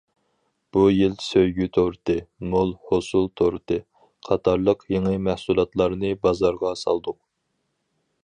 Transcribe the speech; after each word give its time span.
بۇ 0.75 0.81
يىل‹‹ 0.91 1.17
سۆيگۈ 1.23 1.67
تورتى››،‹‹ 1.77 2.15
مول 2.53 2.71
ھوسۇل 2.91 3.29
تورتى›› 3.41 3.77
قاتارلىق 4.29 4.83
يېڭى 4.95 5.13
مەھسۇلاتلارنى 5.29 6.15
بازارغا 6.27 6.73
سالدۇق. 6.85 7.21